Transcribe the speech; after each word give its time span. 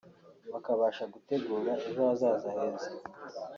bakabasha 0.53 1.03
gutegura 1.13 1.71
ejo 1.87 2.01
hazaza 2.09 2.47
heza 2.57 2.89